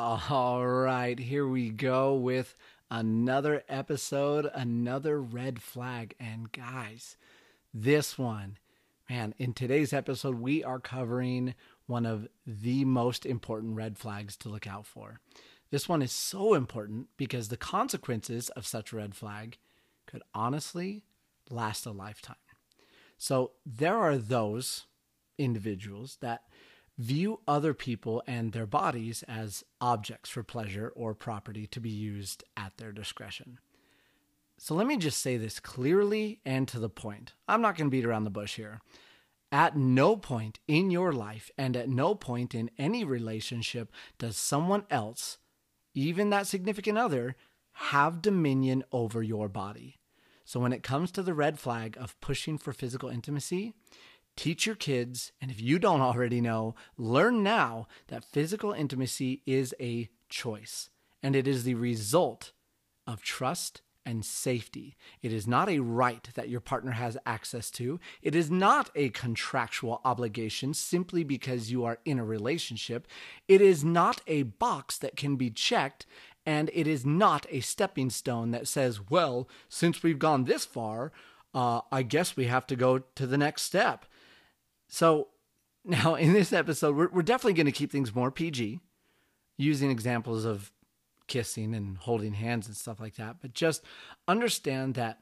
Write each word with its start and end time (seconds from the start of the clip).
All 0.00 0.64
right, 0.64 1.18
here 1.18 1.44
we 1.44 1.70
go 1.70 2.14
with 2.14 2.54
another 2.88 3.64
episode, 3.68 4.48
another 4.54 5.20
red 5.20 5.60
flag. 5.60 6.14
And 6.20 6.52
guys, 6.52 7.16
this 7.74 8.16
one, 8.16 8.58
man, 9.10 9.34
in 9.38 9.54
today's 9.54 9.92
episode, 9.92 10.36
we 10.36 10.62
are 10.62 10.78
covering 10.78 11.56
one 11.86 12.06
of 12.06 12.28
the 12.46 12.84
most 12.84 13.26
important 13.26 13.74
red 13.74 13.98
flags 13.98 14.36
to 14.36 14.48
look 14.48 14.68
out 14.68 14.86
for. 14.86 15.18
This 15.72 15.88
one 15.88 16.00
is 16.00 16.12
so 16.12 16.54
important 16.54 17.08
because 17.16 17.48
the 17.48 17.56
consequences 17.56 18.50
of 18.50 18.68
such 18.68 18.92
a 18.92 18.96
red 18.96 19.16
flag 19.16 19.58
could 20.06 20.22
honestly 20.32 21.02
last 21.50 21.86
a 21.86 21.90
lifetime. 21.90 22.36
So 23.16 23.50
there 23.66 23.96
are 23.96 24.16
those 24.16 24.86
individuals 25.38 26.18
that 26.20 26.44
view 26.98 27.40
other 27.46 27.72
people 27.72 28.22
and 28.26 28.52
their 28.52 28.66
bodies 28.66 29.22
as 29.28 29.64
objects 29.80 30.28
for 30.28 30.42
pleasure 30.42 30.92
or 30.94 31.14
property 31.14 31.66
to 31.68 31.80
be 31.80 31.90
used 31.90 32.42
at 32.56 32.76
their 32.76 32.92
discretion. 32.92 33.58
So 34.58 34.74
let 34.74 34.88
me 34.88 34.96
just 34.96 35.22
say 35.22 35.36
this 35.36 35.60
clearly 35.60 36.40
and 36.44 36.66
to 36.68 36.80
the 36.80 36.88
point. 36.88 37.34
I'm 37.46 37.62
not 37.62 37.76
going 37.76 37.88
to 37.88 37.96
beat 37.96 38.04
around 38.04 38.24
the 38.24 38.30
bush 38.30 38.56
here. 38.56 38.80
At 39.52 39.76
no 39.76 40.16
point 40.16 40.58
in 40.66 40.90
your 40.90 41.12
life 41.12 41.50
and 41.56 41.76
at 41.76 41.88
no 41.88 42.16
point 42.16 42.54
in 42.54 42.70
any 42.76 43.04
relationship 43.04 43.92
does 44.18 44.36
someone 44.36 44.84
else, 44.90 45.38
even 45.94 46.30
that 46.30 46.48
significant 46.48 46.98
other, 46.98 47.36
have 47.72 48.20
dominion 48.20 48.82
over 48.90 49.22
your 49.22 49.48
body. 49.48 50.00
So 50.44 50.58
when 50.58 50.72
it 50.72 50.82
comes 50.82 51.12
to 51.12 51.22
the 51.22 51.34
red 51.34 51.58
flag 51.58 51.96
of 51.98 52.20
pushing 52.20 52.58
for 52.58 52.72
physical 52.72 53.08
intimacy, 53.08 53.74
Teach 54.38 54.66
your 54.66 54.76
kids, 54.76 55.32
and 55.40 55.50
if 55.50 55.60
you 55.60 55.80
don't 55.80 56.00
already 56.00 56.40
know, 56.40 56.76
learn 56.96 57.42
now 57.42 57.88
that 58.06 58.22
physical 58.22 58.72
intimacy 58.72 59.42
is 59.46 59.74
a 59.80 60.10
choice 60.28 60.90
and 61.24 61.34
it 61.34 61.48
is 61.48 61.64
the 61.64 61.74
result 61.74 62.52
of 63.04 63.20
trust 63.20 63.82
and 64.06 64.24
safety. 64.24 64.96
It 65.22 65.32
is 65.32 65.48
not 65.48 65.68
a 65.68 65.80
right 65.80 66.28
that 66.36 66.48
your 66.48 66.60
partner 66.60 66.92
has 66.92 67.18
access 67.26 67.68
to. 67.72 67.98
It 68.22 68.36
is 68.36 68.48
not 68.48 68.90
a 68.94 69.08
contractual 69.08 70.00
obligation 70.04 70.72
simply 70.72 71.24
because 71.24 71.72
you 71.72 71.84
are 71.84 71.98
in 72.04 72.20
a 72.20 72.24
relationship. 72.24 73.08
It 73.48 73.60
is 73.60 73.84
not 73.84 74.20
a 74.28 74.44
box 74.44 74.98
that 74.98 75.16
can 75.16 75.34
be 75.34 75.50
checked. 75.50 76.06
And 76.46 76.70
it 76.72 76.86
is 76.86 77.04
not 77.04 77.44
a 77.50 77.58
stepping 77.58 78.08
stone 78.08 78.52
that 78.52 78.68
says, 78.68 79.10
well, 79.10 79.48
since 79.68 80.04
we've 80.04 80.20
gone 80.20 80.44
this 80.44 80.64
far, 80.64 81.10
uh, 81.52 81.80
I 81.90 82.02
guess 82.02 82.36
we 82.36 82.44
have 82.44 82.68
to 82.68 82.76
go 82.76 83.00
to 83.00 83.26
the 83.26 83.36
next 83.36 83.62
step. 83.62 84.06
So 84.88 85.28
now 85.84 86.14
in 86.14 86.32
this 86.32 86.52
episode, 86.52 86.96
we're, 86.96 87.08
we're 87.08 87.22
definitely 87.22 87.54
going 87.54 87.66
to 87.66 87.72
keep 87.72 87.92
things 87.92 88.14
more 88.14 88.30
PG, 88.30 88.80
using 89.56 89.90
examples 89.90 90.44
of 90.44 90.72
kissing 91.26 91.74
and 91.74 91.98
holding 91.98 92.32
hands 92.32 92.66
and 92.66 92.76
stuff 92.76 93.00
like 93.00 93.16
that. 93.16 93.36
But 93.40 93.52
just 93.52 93.82
understand 94.26 94.94
that 94.94 95.20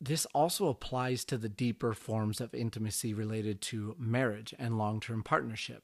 this 0.00 0.26
also 0.26 0.68
applies 0.68 1.24
to 1.24 1.36
the 1.36 1.48
deeper 1.48 1.92
forms 1.92 2.40
of 2.40 2.54
intimacy 2.54 3.12
related 3.12 3.60
to 3.62 3.96
marriage 3.98 4.54
and 4.58 4.78
long 4.78 5.00
term 5.00 5.22
partnership. 5.22 5.82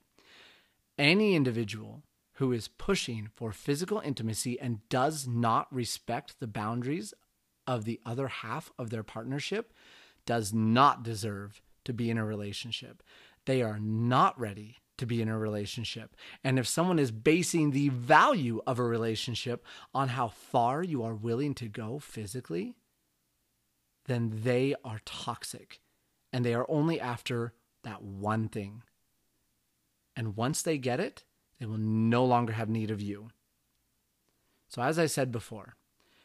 Any 0.96 1.34
individual 1.34 2.02
who 2.34 2.52
is 2.52 2.68
pushing 2.68 3.28
for 3.34 3.52
physical 3.52 4.00
intimacy 4.00 4.58
and 4.60 4.88
does 4.88 5.26
not 5.26 5.72
respect 5.72 6.38
the 6.38 6.46
boundaries 6.46 7.14
of 7.66 7.84
the 7.84 8.00
other 8.04 8.28
half 8.28 8.70
of 8.78 8.90
their 8.90 9.02
partnership 9.02 9.72
does 10.26 10.52
not 10.52 11.02
deserve 11.02 11.62
to 11.84 11.92
be 11.92 12.10
in 12.10 12.18
a 12.18 12.24
relationship. 12.24 13.02
They 13.46 13.62
are 13.62 13.78
not 13.78 14.38
ready 14.38 14.78
to 14.96 15.06
be 15.06 15.20
in 15.20 15.28
a 15.28 15.38
relationship. 15.38 16.16
And 16.42 16.58
if 16.58 16.68
someone 16.68 16.98
is 16.98 17.10
basing 17.10 17.70
the 17.70 17.88
value 17.88 18.60
of 18.66 18.78
a 18.78 18.84
relationship 18.84 19.64
on 19.94 20.08
how 20.08 20.28
far 20.28 20.82
you 20.82 21.02
are 21.02 21.14
willing 21.14 21.54
to 21.54 21.68
go 21.68 21.98
physically, 21.98 22.76
then 24.06 24.40
they 24.44 24.74
are 24.84 25.00
toxic 25.04 25.80
and 26.32 26.44
they 26.44 26.54
are 26.54 26.66
only 26.68 27.00
after 27.00 27.54
that 27.82 28.02
one 28.02 28.48
thing. 28.48 28.82
And 30.16 30.36
once 30.36 30.62
they 30.62 30.78
get 30.78 31.00
it, 31.00 31.24
they 31.58 31.66
will 31.66 31.78
no 31.78 32.24
longer 32.24 32.52
have 32.52 32.68
need 32.68 32.90
of 32.90 33.00
you. 33.00 33.30
So, 34.68 34.82
as 34.82 34.98
I 34.98 35.06
said 35.06 35.30
before, 35.30 35.76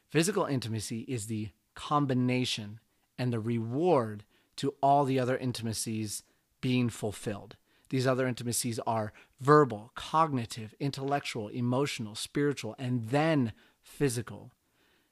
physical 0.10 0.46
intimacy 0.46 1.02
is 1.02 1.28
the 1.28 1.50
combination 1.76 2.80
and 3.18 3.32
the 3.32 3.40
reward 3.40 4.24
to 4.60 4.76
all 4.82 5.06
the 5.06 5.20
other 5.20 5.38
intimacies 5.38 6.24
being 6.62 6.90
fulfilled. 6.90 7.56
These 7.90 8.06
other 8.06 8.28
intimacies 8.28 8.78
are 8.86 9.14
verbal, 9.40 9.92
cognitive, 9.96 10.76
intellectual, 10.80 11.48
emotional, 11.48 12.14
spiritual, 12.14 12.76
and 12.78 13.08
then 13.10 13.54
physical. 13.82 14.52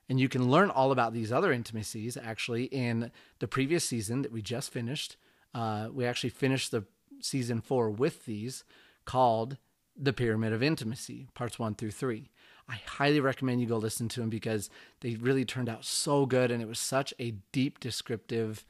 And 0.09 0.19
you 0.19 0.29
can 0.29 0.49
learn 0.49 0.69
all 0.69 0.91
about 0.91 1.13
these 1.13 1.31
other 1.31 1.51
intimacies 1.51 2.17
actually 2.17 2.65
in 2.65 3.11
the 3.39 3.47
previous 3.47 3.85
season 3.85 4.21
that 4.21 4.31
we 4.31 4.41
just 4.41 4.71
finished. 4.71 5.17
Uh, 5.53 5.87
we 5.91 6.05
actually 6.05 6.29
finished 6.29 6.71
the 6.71 6.85
season 7.21 7.61
four 7.61 7.89
with 7.89 8.25
these 8.25 8.63
called 9.05 9.57
The 9.97 10.13
Pyramid 10.13 10.53
of 10.53 10.61
Intimacy, 10.61 11.27
parts 11.33 11.57
one 11.57 11.73
through 11.73 11.91
three. 11.91 12.29
I 12.69 12.81
highly 12.85 13.21
recommend 13.21 13.61
you 13.61 13.67
go 13.67 13.77
listen 13.77 14.09
to 14.09 14.19
them 14.19 14.29
because 14.29 14.69
they 14.99 15.15
really 15.15 15.45
turned 15.45 15.69
out 15.69 15.85
so 15.85 16.25
good 16.25 16.51
and 16.51 16.61
it 16.61 16.67
was 16.67 16.79
such 16.79 17.13
a 17.17 17.31
deep 17.53 17.79
descriptive 17.79 18.65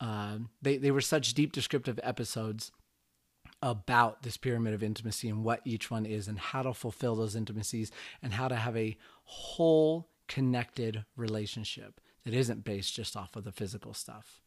uh, 0.00 0.38
they 0.62 0.76
they 0.76 0.90
were 0.90 1.00
such 1.00 1.34
deep 1.34 1.52
descriptive 1.52 1.98
episodes 2.02 2.70
about 3.62 4.22
this 4.22 4.36
pyramid 4.36 4.72
of 4.72 4.82
intimacy 4.82 5.28
and 5.28 5.42
what 5.42 5.60
each 5.64 5.90
one 5.90 6.06
is 6.06 6.28
and 6.28 6.38
how 6.38 6.62
to 6.62 6.72
fulfill 6.72 7.16
those 7.16 7.34
intimacies 7.34 7.90
and 8.22 8.34
how 8.34 8.46
to 8.46 8.54
have 8.54 8.76
a 8.76 8.96
whole 9.24 10.08
connected 10.28 11.04
relationship 11.16 12.00
that 12.24 12.34
isn't 12.34 12.64
based 12.64 12.94
just 12.94 13.16
off 13.16 13.34
of 13.34 13.44
the 13.44 13.52
physical 13.52 13.92
stuff. 13.92 14.40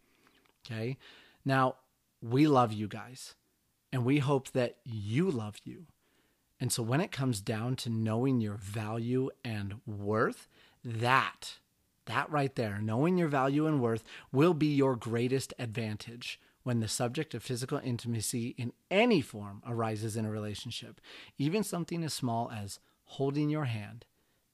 Okay? 0.65 0.97
Now, 1.43 1.75
we 2.21 2.47
love 2.47 2.71
you 2.71 2.87
guys 2.87 3.35
and 3.91 4.05
we 4.05 4.19
hope 4.19 4.51
that 4.51 4.77
you 4.85 5.29
love 5.29 5.57
you. 5.63 5.87
And 6.59 6.71
so 6.71 6.83
when 6.83 7.01
it 7.01 7.11
comes 7.11 7.41
down 7.41 7.75
to 7.77 7.89
knowing 7.89 8.39
your 8.39 8.55
value 8.55 9.31
and 9.43 9.81
worth, 9.85 10.47
that 10.85 11.57
that 12.11 12.29
right 12.29 12.53
there, 12.55 12.79
knowing 12.81 13.17
your 13.17 13.29
value 13.29 13.65
and 13.65 13.81
worth, 13.81 14.03
will 14.33 14.53
be 14.53 14.67
your 14.67 14.97
greatest 14.97 15.53
advantage 15.57 16.39
when 16.63 16.81
the 16.81 16.87
subject 16.89 17.33
of 17.33 17.41
physical 17.41 17.79
intimacy 17.83 18.53
in 18.57 18.73
any 18.91 19.21
form 19.21 19.63
arises 19.65 20.17
in 20.17 20.25
a 20.25 20.29
relationship. 20.29 20.99
Even 21.37 21.63
something 21.63 22.03
as 22.03 22.13
small 22.13 22.51
as 22.51 22.79
holding 23.05 23.49
your 23.49 23.63
hand 23.63 24.05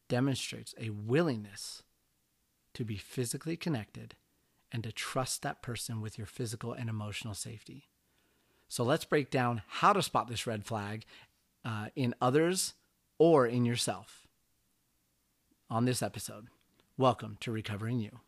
demonstrates 0.07 0.75
a 0.79 0.91
willingness 0.91 1.81
to 2.75 2.85
be 2.85 2.95
physically 2.95 3.57
connected 3.57 4.16
and 4.72 4.84
to 4.84 4.91
trust 4.91 5.41
that 5.41 5.63
person 5.63 6.00
with 6.00 6.18
your 6.18 6.28
physical 6.28 6.74
and 6.74 6.89
emotional 6.89 7.34
safety. 7.34 7.89
So 8.69 8.84
let's 8.84 9.06
break 9.06 9.31
down 9.31 9.63
how 9.68 9.94
to 9.94 10.03
spot 10.03 10.28
this 10.28 10.45
red 10.45 10.63
flag 10.63 11.06
uh, 11.66 11.88
in 11.95 12.13
others 12.22 12.75
or 13.18 13.47
in 13.47 13.66
yourself 13.66 14.28
on 15.69 15.85
this 15.85 16.03
episode. 16.03 16.47
Welcome 17.00 17.38
to 17.41 17.52
Recovering 17.52 18.00
You. 18.00 18.22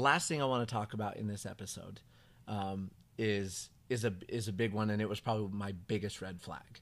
The 0.00 0.04
last 0.04 0.28
thing 0.28 0.40
I 0.40 0.46
want 0.46 0.66
to 0.66 0.74
talk 0.74 0.94
about 0.94 1.18
in 1.18 1.26
this 1.26 1.44
episode 1.44 2.00
um, 2.48 2.90
is 3.18 3.68
is 3.90 4.06
a 4.06 4.14
is 4.28 4.48
a 4.48 4.52
big 4.52 4.72
one, 4.72 4.88
and 4.88 5.02
it 5.02 5.08
was 5.08 5.20
probably 5.20 5.48
my 5.52 5.72
biggest 5.72 6.22
red 6.22 6.40
flag. 6.40 6.80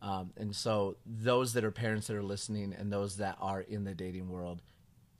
Um, 0.00 0.30
and 0.36 0.54
so, 0.54 0.96
those 1.04 1.54
that 1.54 1.64
are 1.64 1.72
parents 1.72 2.06
that 2.06 2.16
are 2.16 2.22
listening, 2.22 2.72
and 2.72 2.92
those 2.92 3.16
that 3.16 3.36
are 3.40 3.62
in 3.62 3.82
the 3.82 3.94
dating 3.94 4.28
world, 4.28 4.62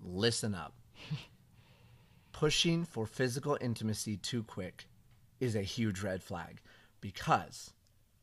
listen 0.01 0.55
up. 0.55 0.75
Pushing 2.33 2.85
for 2.85 3.07
physical 3.07 3.59
intimacy 3.61 4.17
too 4.17 4.45
quick 4.45 4.87
is 5.41 5.57
a 5.57 5.63
huge 5.63 6.01
red 6.01 6.23
flag 6.23 6.61
because 7.01 7.73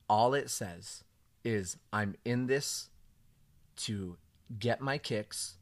all 0.10 0.34
it 0.34 0.50
says 0.50 1.04
is 1.44 1.76
I'm 1.92 2.16
in 2.24 2.48
this 2.48 2.90
to 3.78 4.18
get 4.58 4.80
my 4.80 4.98
kicks 4.98 5.58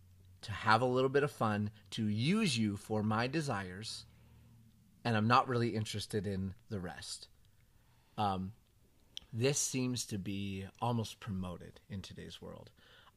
to 0.47 0.53
have 0.53 0.81
a 0.81 0.85
little 0.85 1.09
bit 1.09 1.23
of 1.23 1.31
fun, 1.31 1.69
to 1.91 2.07
use 2.07 2.57
you 2.57 2.77
for 2.77 3.03
my 3.03 3.27
desires, 3.27 4.05
and 5.03 5.17
I'm 5.17 5.27
not 5.27 5.49
really 5.49 5.75
interested 5.75 6.25
in 6.25 6.53
the 6.69 6.79
rest. 6.79 7.27
Um, 8.17 8.53
this 9.33 9.59
seems 9.59 10.05
to 10.05 10.17
be 10.17 10.65
almost 10.81 11.19
promoted 11.19 11.81
in 11.89 12.01
today's 12.01 12.41
world. 12.41 12.69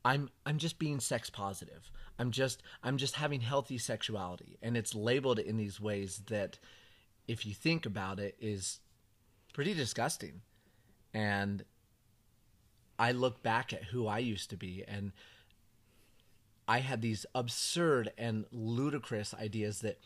I'm 0.04 0.28
I'm 0.44 0.58
just 0.58 0.80
being 0.80 0.98
sex 0.98 1.30
positive. 1.30 1.92
I'm 2.18 2.32
just 2.32 2.64
I'm 2.82 2.96
just 2.96 3.14
having 3.14 3.42
healthy 3.42 3.78
sexuality 3.78 4.58
and 4.60 4.76
it's 4.76 4.94
labeled 4.94 5.38
in 5.38 5.56
these 5.56 5.80
ways 5.80 6.22
that 6.26 6.58
if 7.28 7.46
you 7.46 7.54
think 7.54 7.86
about 7.86 8.18
it 8.18 8.34
is 8.40 8.80
pretty 9.52 9.74
disgusting. 9.74 10.40
And 11.14 11.64
I 12.98 13.12
look 13.12 13.40
back 13.40 13.72
at 13.72 13.84
who 13.84 14.08
I 14.08 14.18
used 14.18 14.50
to 14.50 14.56
be 14.56 14.82
and 14.88 15.12
I 16.70 16.78
had 16.78 17.02
these 17.02 17.26
absurd 17.34 18.12
and 18.16 18.44
ludicrous 18.52 19.34
ideas 19.34 19.80
that 19.80 19.98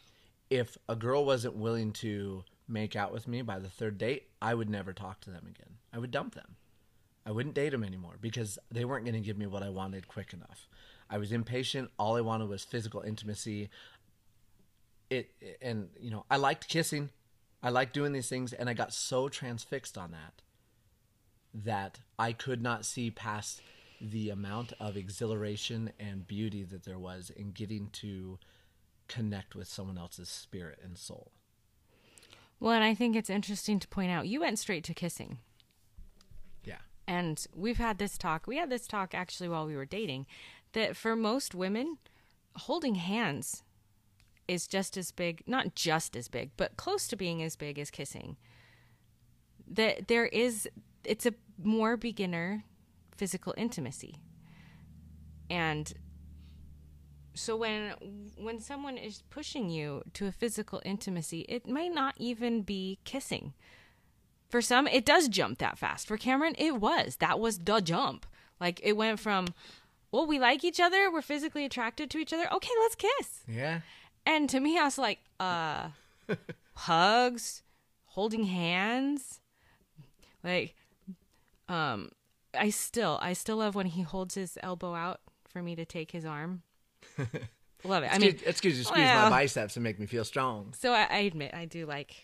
if 0.49 0.79
a 0.89 0.97
girl 0.97 1.27
wasn't 1.27 1.57
willing 1.57 1.93
to 1.93 2.43
make 2.67 2.97
out 2.97 3.13
with 3.13 3.29
me 3.29 3.43
by 3.43 3.59
the 3.59 3.69
third 3.69 3.99
date, 3.99 4.31
I 4.41 4.55
would 4.55 4.71
never 4.71 4.95
talk 4.95 5.21
to 5.21 5.31
them 5.31 5.45
again. 5.47 5.75
I 5.93 5.99
would 5.99 6.11
dump 6.11 6.35
them. 6.35 6.57
I 7.27 7.33
wouldn't 7.33 7.55
date 7.55 7.73
them 7.73 7.85
anymore 7.85 8.17
because 8.19 8.59
they 8.71 8.87
weren't 8.87 9.05
going 9.05 9.15
to 9.15 9.21
give 9.21 9.37
me 9.37 9.47
what 9.47 9.63
I 9.63 9.69
wanted 9.69 10.09
quick 10.09 10.33
enough. 10.33 10.67
I 11.11 11.19
was 11.19 11.33
impatient. 11.33 11.91
All 11.99 12.17
I 12.17 12.23
wanted 12.23 12.49
was 12.49 12.65
physical 12.65 13.03
intimacy. 13.03 13.69
It 15.11 15.33
and 15.61 15.91
you 16.01 16.11
know, 16.11 16.25
I 16.31 16.39
liked 16.39 16.71
kissing. 16.71 17.11
I 17.63 17.69
liked 17.69 17.93
doing 17.93 18.15
these 18.15 18.31
things 18.31 18.55
and 18.55 18.71
I 18.71 18.73
got 18.73 18.95
so 18.95 19.29
transfixed 19.29 19.99
on 19.99 20.13
that 20.13 20.41
that 21.53 22.01
I 22.19 22.33
could 22.33 22.63
not 22.63 22.87
see 22.87 23.11
past 23.11 23.61
the 24.11 24.31
amount 24.31 24.73
of 24.79 24.97
exhilaration 24.97 25.93
and 25.99 26.27
beauty 26.27 26.63
that 26.65 26.85
there 26.85 26.99
was 26.99 27.31
in 27.31 27.53
getting 27.53 27.89
to 27.93 28.39
connect 29.09 29.55
with 29.55 29.69
someone 29.69 29.99
else's 29.99 30.29
spirit 30.29 30.79
and 30.83 30.99
soul. 30.99 31.33
Well, 32.61 32.73
and 32.73 32.85
I 32.85 32.95
think 32.95 33.17
it's 33.17 33.31
interesting 33.31 33.79
to 33.81 33.89
point 33.89 34.11
out 34.11 34.29
you 34.29 34.41
went 34.41 34.59
straight 34.59 34.85
to 34.85 34.95
kissing. 34.95 35.39
Yeah. 36.65 36.79
And 37.07 37.45
we've 37.55 37.79
had 37.79 37.99
this 37.99 38.17
talk. 38.17 38.47
We 38.47 38.57
had 38.57 38.71
this 38.71 38.87
talk 38.87 39.15
actually 39.15 39.49
while 39.49 39.67
we 39.67 39.77
were 39.77 39.85
dating 39.85 40.27
that 40.73 40.97
for 40.97 41.17
most 41.17 41.55
women, 41.55 41.99
holding 42.57 42.97
hands 42.97 43.63
is 44.47 44.67
just 44.67 44.97
as 44.97 45.11
big, 45.11 45.43
not 45.47 45.75
just 45.75 46.17
as 46.17 46.29
big, 46.29 46.51
but 46.57 46.77
close 46.77 47.09
to 47.09 47.17
being 47.17 47.43
as 47.43 47.57
big 47.57 47.79
as 47.79 47.91
kissing. 47.91 48.37
That 49.67 50.09
there 50.09 50.27
is 50.27 50.69
it's 51.05 51.27
a 51.27 51.35
more 51.63 51.97
beginner 51.97 52.65
physical 53.17 53.55
intimacy. 53.57 54.17
And 55.51 55.93
so 57.35 57.57
when 57.57 57.95
when 58.37 58.61
someone 58.61 58.97
is 58.97 59.23
pushing 59.31 59.69
you 59.69 60.03
to 60.15 60.27
a 60.27 60.33
physical 60.33 60.81
intimacy, 60.85 61.41
it 61.49 61.69
might 61.69 61.93
not 61.93 62.15
even 62.19 62.63
be 62.63 62.99
kissing. 63.05 63.55
For 64.49 64.63
some, 64.63 64.87
it 64.87 65.05
does 65.05 65.29
jump 65.29 65.59
that 65.59 65.79
fast. 65.79 66.07
For 66.07 66.17
Cameron, 66.17 66.55
it 66.59 66.81
was. 66.81 67.17
That 67.17 67.41
was 67.41 67.59
the 67.59 67.81
jump. 67.81 68.25
Like 68.61 68.81
it 68.85 68.97
went 68.97 69.19
from, 69.19 69.49
well, 70.13 70.27
we 70.27 70.39
like 70.39 70.63
each 70.63 70.79
other, 70.79 71.11
we're 71.11 71.23
physically 71.23 71.65
attracted 71.65 72.09
to 72.11 72.19
each 72.19 72.33
other. 72.33 72.47
Okay, 72.53 72.71
let's 72.81 72.95
kiss. 72.95 73.41
Yeah. 73.49 73.81
And 74.25 74.49
to 74.51 74.61
me, 74.61 74.79
I 74.79 74.85
was 74.85 74.97
like, 74.97 75.19
uh, 75.41 75.89
hugs, 76.75 77.63
holding 78.05 78.45
hands, 78.45 79.41
like, 80.43 80.75
um, 81.69 82.11
I 82.59 82.71
still, 82.71 83.19
I 83.23 83.33
still 83.33 83.57
love 83.57 83.75
when 83.75 83.87
he 83.87 84.03
holds 84.03 84.35
his 84.35 84.59
elbow 84.63 84.95
out 84.95 85.21
for 85.47 85.63
me 85.63 85.77
to 85.77 85.85
take 85.85 86.11
his 86.11 86.25
arm. 86.25 86.63
love 87.85 88.03
it. 88.03 88.13
I 88.13 88.19
mean, 88.19 88.39
excuse, 88.45 88.79
you 88.79 88.85
squeeze 88.85 89.05
well, 89.05 89.31
my 89.31 89.43
biceps 89.43 89.77
and 89.77 89.85
make 89.85 89.99
me 89.99 90.07
feel 90.07 90.25
strong. 90.25 90.75
So 90.79 90.93
I, 90.93 91.07
I 91.11 91.19
admit 91.19 91.55
I 91.55 91.65
do 91.67 91.87
like, 91.87 92.15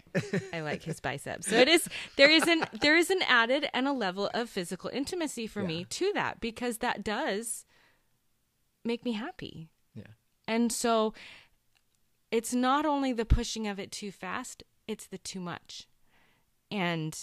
I 0.52 0.60
like 0.62 0.82
his 0.82 1.00
biceps. 1.00 1.48
So 1.48 1.56
it 1.56 1.68
is 1.68 1.88
there 2.16 2.30
is 2.30 2.46
an 2.46 2.64
there 2.80 2.96
is 2.96 3.10
an 3.10 3.20
added 3.28 3.68
and 3.72 3.86
a 3.86 3.92
level 3.92 4.30
of 4.34 4.48
physical 4.48 4.90
intimacy 4.92 5.46
for 5.46 5.60
yeah. 5.62 5.68
me 5.68 5.84
to 5.84 6.12
that 6.14 6.40
because 6.40 6.78
that 6.78 7.04
does 7.04 7.64
make 8.84 9.04
me 9.04 9.12
happy. 9.12 9.68
Yeah. 9.94 10.04
And 10.48 10.72
so 10.72 11.14
it's 12.30 12.54
not 12.54 12.86
only 12.86 13.12
the 13.12 13.24
pushing 13.24 13.66
of 13.66 13.78
it 13.78 13.92
too 13.92 14.10
fast, 14.10 14.62
it's 14.86 15.06
the 15.06 15.18
too 15.18 15.40
much. 15.40 15.86
And 16.70 17.16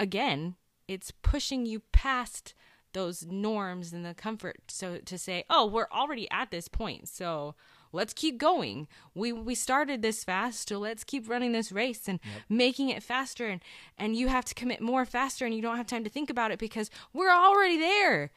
again, 0.00 0.56
it's 0.88 1.10
pushing 1.10 1.66
you 1.66 1.80
past 1.92 2.54
those 2.92 3.26
norms 3.26 3.92
and 3.92 4.04
the 4.04 4.14
comfort 4.14 4.56
so 4.68 4.98
to 4.98 5.18
say 5.18 5.44
oh 5.50 5.66
we're 5.66 5.88
already 5.92 6.30
at 6.30 6.50
this 6.50 6.68
point 6.68 7.08
so 7.08 7.54
let's 7.94 8.12
keep 8.12 8.36
going. 8.36 8.88
We 9.14 9.32
we 9.32 9.54
started 9.54 10.02
this 10.02 10.24
fast 10.24 10.68
so 10.68 10.78
let's 10.78 11.04
keep 11.04 11.28
running 11.28 11.52
this 11.52 11.72
race 11.72 12.08
and 12.08 12.18
yep. 12.22 12.42
making 12.48 12.90
it 12.90 13.02
faster 13.02 13.46
and 13.46 13.62
and 13.96 14.16
you 14.16 14.28
have 14.28 14.44
to 14.46 14.54
commit 14.54 14.80
more 14.80 15.06
faster 15.06 15.46
and 15.46 15.54
you 15.54 15.62
don't 15.62 15.76
have 15.76 15.86
time 15.86 16.04
to 16.04 16.10
think 16.10 16.28
about 16.28 16.50
it 16.50 16.58
because 16.58 16.90
we're 17.12 17.32
already 17.32 17.78
there. 17.78 18.30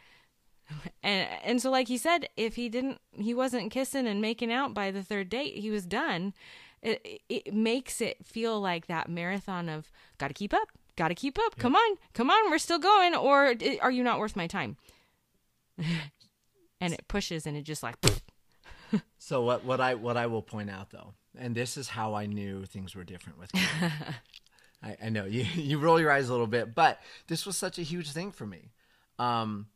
And 1.02 1.30
and 1.44 1.62
so 1.62 1.72
like 1.72 1.88
he 1.88 1.98
said 1.98 2.28
if 2.36 2.56
he 2.56 2.68
didn't 2.68 3.00
he 3.12 3.34
wasn't 3.34 3.72
kissing 3.72 4.06
and 4.06 4.22
making 4.22 4.52
out 4.52 4.74
by 4.74 4.92
the 4.92 5.02
third 5.02 5.30
date 5.30 5.56
he 5.58 5.70
was 5.70 5.86
done. 5.86 6.34
It, 6.84 7.22
it 7.28 7.54
makes 7.54 8.02
it 8.02 8.24
feel 8.24 8.62
like 8.62 8.86
that 8.86 9.10
marathon 9.10 9.68
of 9.68 9.92
got 10.20 10.28
to 10.28 10.34
keep 10.34 10.54
up 10.54 10.68
got 10.98 11.08
to 11.08 11.16
keep 11.16 11.40
up. 11.40 11.54
Yep. 11.56 11.60
Come 11.60 11.76
on, 11.76 11.98
come 12.14 12.30
on, 12.30 12.50
we're 12.52 12.58
still 12.58 12.80
going. 12.80 13.16
Or 13.16 13.54
are 13.82 13.92
you 13.92 14.04
not 14.04 14.20
worth 14.20 14.36
my 14.36 14.48
time? 14.48 14.76
and 16.82 16.94
it 16.94 17.08
pushes, 17.08 17.48
and 17.48 17.56
it 17.56 17.62
just 17.64 17.84
like. 17.84 17.96
so 19.18 19.42
what? 19.44 19.64
What 19.64 19.80
I 19.80 19.96
what 19.96 20.18
I 20.18 20.28
will 20.28 20.42
point 20.42 20.70
out 20.70 20.90
though, 20.90 21.14
and 21.38 21.56
this 21.56 21.78
is 21.78 21.88
how 21.88 22.16
I 22.16 22.26
knew 22.26 22.66
things 22.66 22.96
were 22.96 23.04
different 23.04 23.40
with. 23.40 23.52
I, 24.84 24.98
I 25.06 25.10
know 25.10 25.26
you 25.26 25.44
you 25.56 25.80
roll 25.80 26.00
your 26.00 26.12
eyes 26.12 26.30
a 26.30 26.32
little 26.32 26.48
bit, 26.48 26.76
but 26.76 27.00
this 27.28 27.46
was 27.46 27.58
such 27.58 27.78
a 27.78 27.84
huge 27.84 28.12
thing 28.12 28.32
for 28.32 28.46
me. 28.46 28.72
Um, 29.20 29.68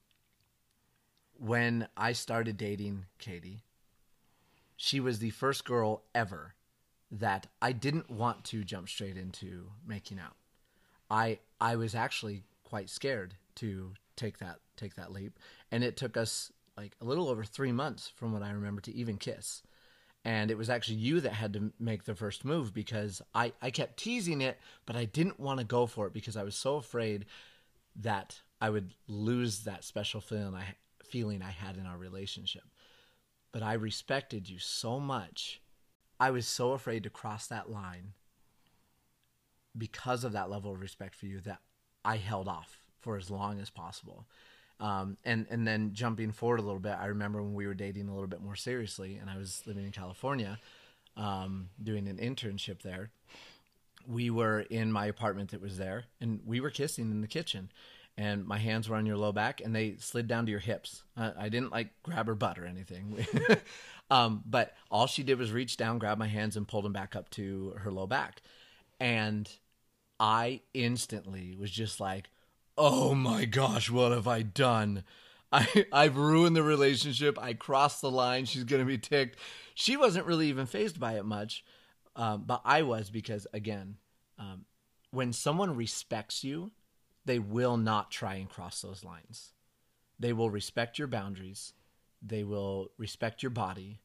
when 1.38 1.88
I 1.97 2.13
started 2.13 2.57
dating 2.57 3.06
Katie, 3.18 3.63
she 4.75 5.00
was 5.00 5.19
the 5.19 5.31
first 5.31 5.65
girl 5.65 6.03
ever 6.13 6.56
that 7.09 7.47
I 7.62 7.71
didn't 7.71 8.09
want 8.09 8.44
to 8.45 8.63
jump 8.63 8.88
straight 8.88 9.18
into 9.18 9.71
making 9.85 10.19
out. 10.19 10.35
I 11.12 11.40
I 11.60 11.75
was 11.75 11.94
actually 11.94 12.44
quite 12.63 12.90
scared 12.90 13.36
to 13.56 13.92
take 14.16 14.40
that 14.40 14.60
take 14.78 14.96
that 14.96 15.12
leap, 15.12 15.38
and 15.72 15.84
it 15.84 15.98
took 15.98 16.18
us 16.18 16.52
like 16.78 16.96
a 17.02 17.06
little 17.06 17.28
over 17.28 17.44
three 17.44 17.74
months 17.74 18.12
from 18.16 18.31
what 18.31 18.42
I 18.42 18.52
remember 18.52 18.81
to 18.81 18.96
even 18.96 19.18
kiss. 19.18 19.62
And 20.24 20.52
it 20.52 20.58
was 20.58 20.69
actually 20.69 20.98
you 20.98 21.19
that 21.22 21.34
had 21.34 21.54
to 21.54 21.74
make 21.80 22.06
the 22.06 22.16
first 22.16 22.46
move 22.46 22.74
because 22.75 23.24
I, 23.34 23.54
I 23.60 23.72
kept 23.72 23.98
teasing 23.98 24.42
it, 24.42 24.60
but 24.86 24.96
I 24.96 25.06
didn't 25.06 25.40
want 25.40 25.60
to 25.60 25.66
go 25.66 25.88
for 25.88 26.06
it 26.06 26.13
because 26.13 26.38
I 26.38 26.44
was 26.44 26.56
so 26.56 26.75
afraid 26.75 27.25
that 27.96 28.40
I 28.62 28.69
would 28.69 28.94
lose 29.07 29.62
that 29.62 29.84
special 29.84 30.22
feeling 30.22 30.56
I 30.56 30.75
feeling 31.04 31.42
I 31.42 31.50
had 31.50 31.75
in 31.75 31.86
our 31.86 31.98
relationship. 31.98 32.64
But 33.52 33.64
I 33.64 33.74
respected 33.74 34.47
you 34.47 34.59
so 34.59 35.00
much. 35.00 35.62
I 36.19 36.31
was 36.31 36.47
so 36.47 36.71
afraid 36.71 37.04
to 37.04 37.09
cross 37.09 37.47
that 37.47 37.69
line 37.69 38.14
because 39.78 40.23
of 40.23 40.33
that 40.33 40.49
level 40.49 40.71
of 40.71 40.81
respect 40.81 41.16
for 41.16 41.25
you 41.25 41.40
that 41.42 41.59
I 42.04 42.18
held 42.18 42.47
off 42.47 42.81
for 42.99 43.18
as 43.18 43.30
long 43.30 43.59
as 43.59 43.69
possible. 43.69 44.25
Um, 44.80 45.18
and 45.23 45.45
and 45.51 45.68
then 45.68 45.92
jumping 45.94 46.31
forward 46.31 46.59
a 46.59 46.63
little 46.63 46.80
bit, 46.80 46.97
I 46.99 47.06
remember 47.07 47.42
when 47.44 47.54
we 47.54 47.68
were 47.68 47.75
dating 47.75 48.09
a 48.09 48.13
little 48.13 48.28
bit 48.28 48.42
more 48.42 48.56
seriously, 48.56 49.16
and 49.16 49.30
I 49.30 49.37
was 49.37 49.61
living 49.68 49.85
in 49.85 49.92
California, 49.92 50.59
um, 51.16 51.69
doing 51.81 52.07
an 52.07 52.18
internship 52.18 52.81
there. 52.81 53.11
We 54.07 54.31
were 54.31 54.61
in 54.61 54.92
my 54.92 55.06
apartment 55.06 55.51
that 55.51 55.61
was 55.61 55.78
there, 55.78 56.06
and 56.19 56.42
we 56.45 56.59
were 56.59 56.71
kissing 56.71 57.11
in 57.11 57.21
the 57.21 57.28
kitchen, 57.28 57.71
and 58.18 58.44
my 58.44 58.57
hands 58.57 58.90
were 58.90 58.95
on 58.95 59.06
your 59.06 59.18
low 59.18 59.31
back, 59.31 59.61
and 59.61 59.75
they 59.75 59.97
slid 59.99 60.28
down 60.28 60.45
to 60.47 60.51
your 60.51 60.59
hips. 60.59 61.04
Uh, 61.16 61.31
I 61.37 61.49
didn't 61.49 61.71
like 61.71 61.90
grab 62.01 62.25
her 62.25 62.33
butt 62.33 62.57
or 62.57 62.66
anything, 62.66 63.23
um, 64.09 64.42
but 64.47 64.73
all 64.90 65.06
she 65.06 65.21
did 65.21 65.37
was 65.37 65.51
reach 65.51 65.78
down, 65.78 65.99
grab 65.99 66.18
my 66.18 66.28
hands, 66.28 66.57
and 66.57 66.68
pulled 66.68 66.85
them 66.85 66.94
back 66.94 67.16
up 67.16 67.30
to 67.31 67.75
her 67.78 67.92
low 67.92 68.07
back, 68.07 68.42
and 69.02 69.50
I 70.20 70.62
instantly 70.76 71.56
was 71.60 71.72
just 71.72 72.00
like, 72.00 72.30
"Oh 72.78 73.16
my 73.16 73.46
gosh, 73.46 73.90
what 73.90 74.12
have 74.12 74.28
I 74.28 74.44
done?" 74.44 75.04
I 75.52 75.86
I've 75.92 76.16
ruined 76.18 76.56
the 76.56 76.64
relationship. 76.64 77.38
I 77.42 77.54
crossed 77.54 78.02
the 78.02 78.12
line. 78.12 78.46
She's 78.46 78.64
gonna 78.64 78.86
be 78.86 79.00
ticked. 79.00 79.40
She 79.74 79.98
wasn't 79.98 80.28
really 80.28 80.48
even 80.48 80.68
phased 80.68 81.00
by 81.00 81.18
it 81.18 81.26
much, 81.26 81.66
um, 82.16 82.44
but 82.46 82.62
I 82.64 82.84
was 82.84 83.10
because 83.10 83.48
again, 83.52 83.98
um, 84.38 84.66
when 85.10 85.34
someone 85.34 85.76
respects 85.76 86.44
you, 86.44 86.72
they 87.26 87.40
will 87.40 87.78
not 87.78 88.12
try 88.12 88.36
and 88.36 88.48
cross 88.48 88.81
those 88.81 89.04
lines. 89.04 89.54
They 90.20 90.31
will 90.31 90.52
respect 90.52 91.00
your 91.00 91.08
boundaries. 91.08 91.74
They 92.22 92.44
will 92.44 92.92
respect 93.00 93.42
your 93.42 93.50
body, 93.50 94.00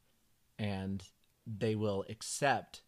and 0.58 1.04
they 1.46 1.74
will 1.74 2.06
accept 2.08 2.80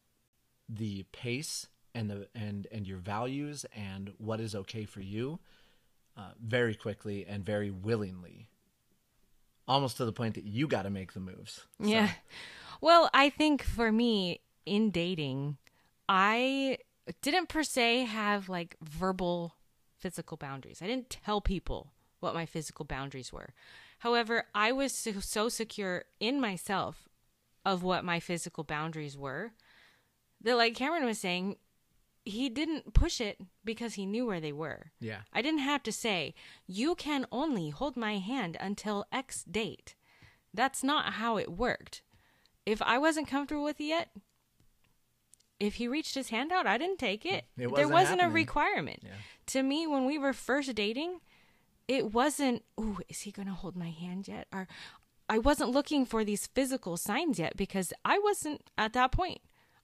the 0.70 1.02
pace 1.12 1.66
and 1.98 2.10
the 2.10 2.28
and 2.34 2.66
and 2.70 2.86
your 2.86 2.98
values 2.98 3.66
and 3.74 4.12
what 4.18 4.40
is 4.40 4.54
okay 4.54 4.84
for 4.84 5.00
you 5.00 5.38
uh, 6.16 6.30
very 6.42 6.74
quickly 6.74 7.26
and 7.26 7.44
very 7.44 7.70
willingly. 7.70 8.48
Almost 9.66 9.98
to 9.98 10.06
the 10.06 10.12
point 10.12 10.34
that 10.36 10.44
you 10.44 10.66
got 10.66 10.82
to 10.82 10.90
make 10.90 11.12
the 11.12 11.20
moves 11.20 11.66
so. 11.80 11.88
yeah. 11.88 12.10
Well 12.80 13.10
i 13.12 13.28
think 13.28 13.64
for 13.64 13.90
me 13.90 14.40
in 14.64 14.90
dating 14.92 15.58
i 16.08 16.78
didn't 17.22 17.48
per 17.48 17.64
se 17.64 18.04
have 18.04 18.48
like 18.48 18.76
verbal 18.80 19.54
physical 19.98 20.36
boundaries. 20.36 20.80
I 20.80 20.86
didn't 20.86 21.10
tell 21.10 21.40
people 21.40 21.92
what 22.20 22.34
my 22.34 22.46
physical 22.46 22.84
boundaries 22.84 23.32
were. 23.32 23.52
However, 24.00 24.44
I 24.54 24.72
was 24.72 24.92
so, 24.92 25.12
so 25.20 25.48
secure 25.48 26.04
in 26.20 26.40
myself 26.40 27.08
of 27.64 27.82
what 27.82 28.04
my 28.04 28.20
physical 28.20 28.64
boundaries 28.64 29.16
were 29.16 29.52
that, 30.40 30.56
like 30.56 30.74
Cameron 30.74 31.04
was 31.04 31.18
saying, 31.18 31.56
he 32.28 32.50
didn't 32.50 32.92
push 32.92 33.20
it 33.20 33.38
because 33.64 33.94
he 33.94 34.04
knew 34.04 34.26
where 34.26 34.40
they 34.40 34.52
were. 34.52 34.92
Yeah. 35.00 35.20
I 35.32 35.40
didn't 35.40 35.60
have 35.60 35.82
to 35.84 35.92
say, 35.92 36.34
you 36.66 36.94
can 36.94 37.26
only 37.32 37.70
hold 37.70 37.96
my 37.96 38.18
hand 38.18 38.56
until 38.60 39.06
X 39.10 39.44
date. 39.44 39.94
That's 40.52 40.84
not 40.84 41.14
how 41.14 41.38
it 41.38 41.50
worked. 41.50 42.02
If 42.66 42.82
I 42.82 42.98
wasn't 42.98 43.28
comfortable 43.28 43.64
with 43.64 43.80
it 43.80 43.84
yet, 43.84 44.10
if 45.58 45.74
he 45.76 45.88
reached 45.88 46.14
his 46.14 46.28
hand 46.28 46.52
out, 46.52 46.66
I 46.66 46.76
didn't 46.76 46.98
take 46.98 47.24
it. 47.24 47.44
It 47.56 47.74
there 47.74 47.88
wasn't 47.88 47.92
wasn't 47.92 48.22
a 48.22 48.28
requirement. 48.28 49.00
Yeah. 49.02 49.10
To 49.46 49.62
me, 49.62 49.86
when 49.86 50.04
we 50.04 50.18
were 50.18 50.32
first 50.32 50.74
dating, 50.74 51.20
it 51.88 52.12
wasn't, 52.12 52.62
ooh, 52.78 52.98
is 53.08 53.22
he 53.22 53.32
going 53.32 53.48
to 53.48 53.54
hold 53.54 53.74
my 53.74 53.90
hand 53.90 54.28
yet? 54.28 54.46
Or 54.52 54.68
I 55.28 55.38
wasn't 55.38 55.70
looking 55.70 56.04
for 56.04 56.24
these 56.24 56.46
physical 56.46 56.98
signs 56.98 57.38
yet 57.38 57.56
because 57.56 57.92
I 58.04 58.18
wasn't 58.18 58.70
at 58.76 58.92
that 58.92 59.12
point. 59.12 59.40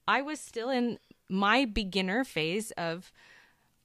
I 0.06 0.20
was 0.20 0.38
still 0.38 0.68
in 0.68 0.98
my 1.28 1.64
beginner 1.64 2.24
phase 2.24 2.70
of, 2.72 3.12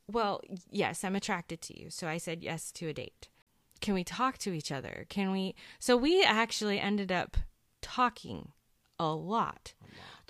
well, 0.07 0.41
yes, 0.69 1.03
I'm 1.03 1.15
attracted 1.15 1.61
to 1.63 1.79
you. 1.79 1.89
So 1.89 2.07
I 2.07 2.17
said 2.17 2.43
yes 2.43 2.71
to 2.73 2.87
a 2.87 2.93
date. 2.93 3.29
Can 3.81 3.93
we 3.93 4.03
talk 4.03 4.37
to 4.39 4.53
each 4.53 4.71
other? 4.71 5.05
Can 5.09 5.31
we? 5.31 5.55
So 5.79 5.95
we 5.95 6.23
actually 6.23 6.79
ended 6.79 7.11
up 7.11 7.37
talking 7.81 8.51
a 8.99 9.07
lot. 9.13 9.73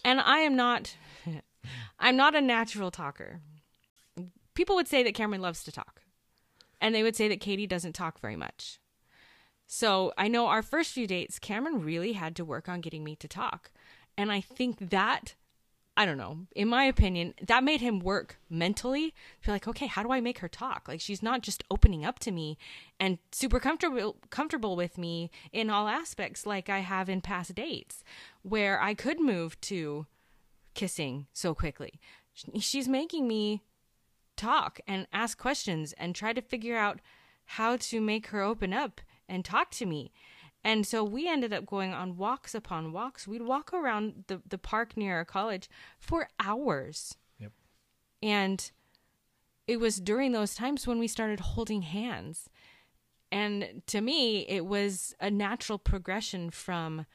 And 0.05 0.21
I 0.21 0.39
am 0.39 0.55
not, 0.55 0.95
I'm 1.99 2.15
not 2.15 2.35
a 2.35 2.41
natural 2.41 2.91
talker. 2.91 3.41
People 4.53 4.75
would 4.75 4.87
say 4.87 5.03
that 5.03 5.15
Cameron 5.15 5.41
loves 5.41 5.63
to 5.63 5.71
talk, 5.71 6.01
and 6.79 6.93
they 6.93 7.03
would 7.03 7.15
say 7.15 7.27
that 7.27 7.39
Katie 7.39 7.67
doesn't 7.67 7.93
talk 7.93 8.19
very 8.19 8.35
much. 8.35 8.79
So 9.71 10.11
I 10.17 10.27
know 10.27 10.47
our 10.47 10.61
first 10.61 10.91
few 10.91 11.07
dates, 11.07 11.39
Cameron 11.39 11.83
really 11.83 12.13
had 12.13 12.35
to 12.37 12.45
work 12.45 12.67
on 12.67 12.81
getting 12.81 13.03
me 13.03 13.15
to 13.17 13.27
talk. 13.27 13.71
And 14.17 14.31
I 14.31 14.41
think 14.41 14.89
that, 14.89 15.35
I 15.99 16.05
don't 16.05 16.17
know, 16.17 16.47
in 16.55 16.69
my 16.69 16.85
opinion, 16.85 17.33
that 17.45 17.61
made 17.61 17.81
him 17.81 17.99
work 17.99 18.37
mentally. 18.49 19.13
Feel 19.41 19.53
like, 19.53 19.67
okay, 19.67 19.87
how 19.87 20.01
do 20.01 20.13
I 20.13 20.21
make 20.21 20.39
her 20.39 20.47
talk? 20.47 20.87
Like 20.87 21.01
she's 21.01 21.21
not 21.21 21.41
just 21.41 21.61
opening 21.69 22.05
up 22.05 22.19
to 22.19 22.31
me 22.31 22.57
and 23.01 23.17
super 23.33 23.59
comfortable 23.59 24.15
comfortable 24.29 24.77
with 24.77 24.97
me 24.97 25.29
in 25.51 25.69
all 25.69 25.89
aspects 25.89 26.45
like 26.45 26.69
I 26.69 26.79
have 26.79 27.09
in 27.09 27.19
past 27.19 27.53
dates, 27.53 28.05
where 28.43 28.81
I 28.81 28.93
could 28.93 29.19
move 29.19 29.59
to 29.59 30.05
kissing 30.73 31.27
so 31.33 31.53
quickly. 31.53 31.99
She's 32.33 32.87
making 32.87 33.27
me 33.27 33.63
talk 34.37 34.79
and 34.87 35.05
ask 35.11 35.37
questions 35.37 35.93
and 35.97 36.15
try 36.15 36.31
to 36.31 36.41
figure 36.41 36.77
out 36.77 37.01
how 37.43 37.75
to 37.75 37.99
make 37.99 38.27
her 38.27 38.41
open 38.41 38.71
up 38.71 39.01
and 39.27 39.43
talk 39.43 39.69
to 39.71 39.85
me. 39.85 40.13
And 40.63 40.85
so 40.85 41.03
we 41.03 41.27
ended 41.27 41.53
up 41.53 41.65
going 41.65 41.93
on 41.93 42.17
walks 42.17 42.53
upon 42.53 42.91
walks. 42.91 43.27
We'd 43.27 43.41
walk 43.41 43.73
around 43.73 44.25
the, 44.27 44.41
the 44.47 44.57
park 44.57 44.97
near 44.97 45.15
our 45.15 45.25
college 45.25 45.69
for 45.97 46.27
hours. 46.39 47.15
Yep. 47.39 47.51
And 48.21 48.71
it 49.67 49.79
was 49.79 49.97
during 49.97 50.31
those 50.31 50.55
times 50.55 50.85
when 50.85 50.99
we 50.99 51.07
started 51.07 51.39
holding 51.39 51.83
hands. 51.83 52.49
And 53.31 53.83
to 53.87 54.01
me, 54.01 54.47
it 54.47 54.65
was 54.65 55.15
a 55.19 55.29
natural 55.29 55.77
progression 55.77 56.49
from 56.49 57.05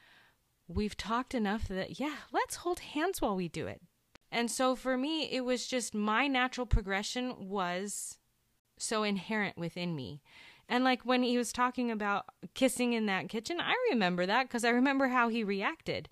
we've 0.67 0.97
talked 0.97 1.35
enough 1.35 1.69
that, 1.69 1.99
yeah, 2.01 2.15
let's 2.33 2.57
hold 2.57 2.79
hands 2.79 3.21
while 3.21 3.37
we 3.37 3.49
do 3.49 3.67
it. 3.67 3.83
And 4.31 4.51
so 4.51 4.75
for 4.75 4.97
me, 4.97 5.31
it 5.31 5.45
was 5.45 5.67
just 5.67 5.95
my 5.95 6.27
natural 6.27 6.67
progression 6.67 7.49
was 7.49 8.19
so 8.79 9.03
inherent 9.03 9.59
within 9.59 9.95
me. 9.95 10.23
And 10.69 10.85
like 10.85 11.03
when 11.03 11.23
he 11.23 11.37
was 11.37 11.53
talking 11.53 11.91
about 11.91 12.25
kissing 12.55 12.93
in 12.93 13.07
that 13.07 13.29
kitchen, 13.29 13.61
I 13.61 13.75
remember 13.91 14.27
that 14.27 14.49
because 14.49 14.65
I 14.65 14.71
remember 14.71 15.09
how 15.09 15.29
he 15.29 15.45
reacted. 15.45 16.09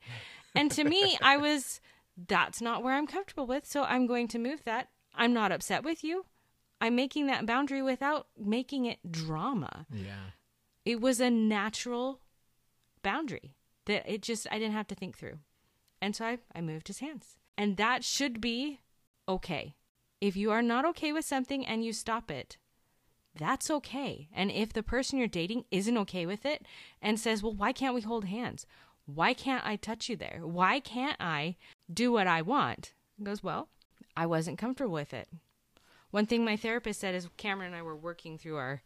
And 0.55 0.71
to 0.73 0.85
me, 0.85 1.17
I 1.23 1.37
was, 1.37 1.81
that's 2.29 2.61
not 2.61 2.83
where 2.83 2.95
I'm 2.95 3.07
comfortable 3.07 3.47
with. 3.47 3.67
So 3.67 3.85
I'm 3.85 4.07
going 4.07 4.29
to 4.29 4.39
move 4.39 4.65
that. 4.65 4.89
I'm 5.15 5.33
not 5.33 5.53
upset 5.53 5.85
with 5.85 6.05
you. 6.05 6.27
I'm 6.81 6.97
making 6.97 7.27
that 7.29 7.47
boundary 7.47 7.81
without 7.81 8.27
making 8.39 8.87
it 8.87 8.99
drama. 9.11 9.87
Yeah. 9.93 10.33
It 10.85 11.01
was 11.01 11.21
a 11.21 11.31
natural 11.31 12.21
boundary 13.03 13.55
that 13.87 14.05
it 14.07 14.21
just, 14.21 14.47
I 14.51 14.59
didn't 14.59 14.75
have 14.75 14.89
to 14.89 14.95
think 14.95 15.17
through. 15.17 15.39
And 16.01 16.15
so 16.15 16.25
I, 16.25 16.39
I 16.55 16.61
moved 16.61 16.89
his 16.89 16.99
hands. 16.99 17.37
And 17.57 17.77
that 17.77 18.05
should 18.05 18.41
be 18.41 18.81
okay. 19.29 19.77
If 20.21 20.37
you 20.37 20.51
are 20.51 20.63
not 20.63 20.85
okay 20.87 21.13
with 21.13 21.25
something 21.25 21.65
and 21.65 21.85
you 21.85 21.93
stop 21.93 22.31
it, 22.31 22.59
that's 23.39 23.71
okay. 23.71 24.29
And 24.35 24.51
if 24.51 24.73
the 24.73 24.83
person 24.83 25.19
you're 25.19 25.29
dating 25.29 25.65
isn't 25.71 25.99
okay 25.99 26.27
with 26.27 26.45
it 26.45 26.67
and 27.01 27.19
says, 27.19 27.43
well, 27.43 27.55
why 27.55 27.73
can't 27.73 27.95
we 27.95 28.03
hold 28.03 28.27
hands? 28.27 28.67
Why 29.07 29.35
can't 29.35 29.67
I 29.67 29.77
touch 29.77 30.09
you 30.09 30.17
there? 30.17 30.41
Why 30.43 30.81
can't 30.81 31.17
I 31.19 31.57
do 31.93 32.13
what 32.13 32.27
I 32.27 32.43
want? 32.43 32.93
Goes, 33.23 33.43
well, 33.43 33.69
I 34.17 34.27
wasn't 34.27 34.59
comfortable 34.59 34.93
with 34.93 35.15
it. 35.15 35.29
One 36.11 36.27
thing 36.27 36.45
my 36.45 36.57
therapist 36.57 37.01
said 37.01 37.15
is 37.15 37.29
Cameron 37.37 37.69
and 37.69 37.77
I 37.77 37.83
were 37.83 37.97
working 37.97 38.37
through 38.37 38.57
our 38.57 38.83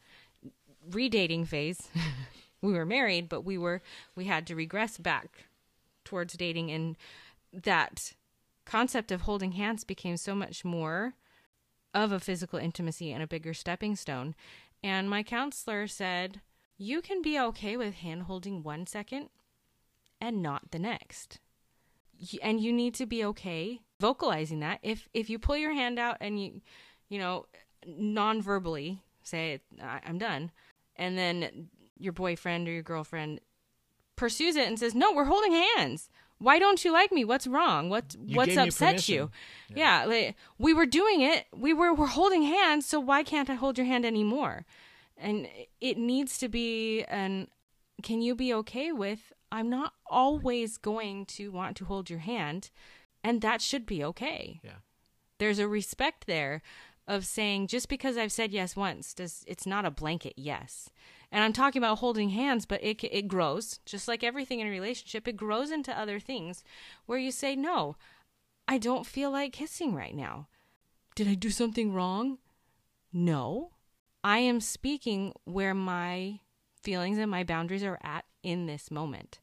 redating 0.89 1.47
phase. 1.47 1.89
we 2.63 2.73
were 2.73 2.87
married, 2.87 3.29
but 3.29 3.43
we 3.45 3.59
were 3.59 3.83
we 4.15 4.27
had 4.27 4.47
to 4.47 4.55
regress 4.55 4.97
back 4.97 5.47
towards 6.05 6.35
dating 6.35 6.71
and 6.71 6.97
that 7.53 8.13
concept 8.65 9.11
of 9.11 9.23
holding 9.23 9.53
hands 9.53 9.83
became 9.83 10.17
so 10.17 10.35
much 10.35 10.65
more 10.65 11.15
of 11.97 12.13
a 12.13 12.21
physical 12.21 12.59
intimacy 12.59 13.11
and 13.11 13.23
a 13.23 13.27
bigger 13.27 13.55
stepping 13.55 13.97
stone. 13.97 14.35
And 14.85 15.09
my 15.09 15.23
counselor 15.23 15.87
said, 15.87 16.43
You 16.77 17.01
can 17.01 17.23
be 17.23 17.41
okay 17.41 17.77
with 17.77 17.95
hand 17.95 18.25
holding 18.25 18.63
one 18.63 18.87
second 18.87 19.31
and 20.21 20.43
not 20.43 20.71
the 20.71 20.79
next. 20.79 21.41
And 22.43 22.61
you 22.61 22.73
need 22.73 22.95
to 22.95 23.07
be 23.07 23.25
okay 23.25 23.81
vocalizing 23.99 24.61
that. 24.61 24.79
If 24.83 25.09
if 25.15 25.31
you 25.31 25.39
pull 25.39 25.57
your 25.57 25.75
hand 25.75 25.99
out 25.99 26.19
and 26.21 26.41
you 26.41 26.61
you 27.09 27.19
know, 27.19 27.47
non-verbally 27.87 29.03
say 29.23 29.61
I'm 29.81 30.19
done, 30.19 30.51
and 30.97 31.17
then 31.17 31.69
your 31.99 32.13
boyfriend 32.13 32.69
or 32.69 32.73
your 32.73 32.83
girlfriend 32.83 33.41
pursues 34.17 34.57
it 34.57 34.67
and 34.67 34.79
says, 34.79 34.95
"No, 34.95 35.13
we're 35.13 35.25
holding 35.25 35.53
hands. 35.53 36.11
Why 36.39 36.59
don't 36.59 36.85
you 36.85 36.93
like 36.93 37.13
me? 37.13 37.25
What's 37.25 37.47
wrong? 37.47 37.89
What 37.89 38.15
You 38.19 38.37
what's 38.37 38.57
upset 38.57 38.89
permission." 38.89 39.15
you?" 39.15 39.31
Yeah, 39.75 40.05
like, 40.05 40.37
we 40.59 40.75
were 40.75 40.87
doing 40.87 41.21
it. 41.23 41.47
We 41.55 41.73
were 41.73 41.95
we're 41.95 42.07
holding 42.07 42.43
hands, 42.43 42.87
so 42.87 43.01
why 43.01 43.23
can't 43.23 43.51
I 43.51 43.55
hold 43.55 43.79
your 43.79 43.87
hand 43.87 44.05
anymore? 44.05 44.67
And 45.17 45.49
it 45.81 45.97
needs 45.97 46.39
to 46.39 46.49
be 46.49 47.05
an 47.05 47.49
can 48.03 48.21
you 48.21 48.35
be 48.35 48.53
okay 48.53 48.93
with 48.93 49.33
I'm 49.51 49.71
not 49.71 49.95
always 50.11 50.77
going 50.77 51.25
to 51.27 51.51
want 51.51 51.77
to 51.79 51.85
hold 51.87 52.11
your 52.11 52.19
hand 52.19 52.71
and 53.23 53.41
that 53.41 53.61
should 53.61 53.87
be 53.87 54.05
okay. 54.05 54.61
Yeah. 54.63 54.81
There's 55.39 55.59
a 55.59 55.69
respect 55.69 56.27
there 56.27 56.63
of 57.09 57.25
saying 57.25 57.69
just 57.69 57.89
because 57.89 58.17
I've 58.17 58.33
said 58.33 58.53
yes 58.53 58.75
once 58.75 59.15
does 59.15 59.45
it's 59.47 59.67
not 59.67 59.85
a 59.85 59.91
blanket 59.91 60.35
yes. 60.37 60.91
And 61.33 61.43
I'm 61.43 61.53
talking 61.53 61.81
about 61.81 61.99
holding 61.99 62.31
hands, 62.31 62.67
but 62.67 62.83
it 62.83 63.03
it 63.05 63.29
grows 63.29 63.81
just 63.85 64.09
like 64.09 64.25
everything 64.25 64.61
in 64.61 64.67
a 64.67 64.71
relationship. 64.71 65.27
It 65.27 65.37
grows 65.37 65.71
into 65.71 65.97
other 65.97 66.19
things 66.21 66.63
where 67.07 67.19
you 67.19 67.31
say 67.31 67.57
no, 67.57 67.97
I 68.69 68.79
don't 68.79 69.07
feel 69.07 69.31
like 69.31 69.53
kissing 69.53 69.95
right 69.95 70.15
now. 70.15 70.49
Did 71.15 71.29
I 71.29 71.35
do 71.35 71.51
something 71.51 71.93
wrong? 71.93 72.39
No. 73.13 73.73
I 74.23 74.39
am 74.39 74.61
speaking 74.61 75.33
where 75.45 75.75
my 75.75 76.41
feelings 76.83 77.19
and 77.19 77.31
my 77.31 77.45
boundaries 77.45 77.85
are 77.85 77.99
at 78.03 78.25
in 78.43 78.67
this 78.67 78.91
moment. 78.91 79.39